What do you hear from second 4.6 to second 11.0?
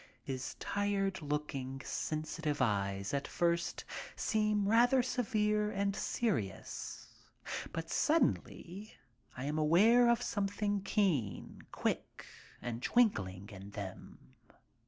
rather severe and serious, but suddenly I am aware of something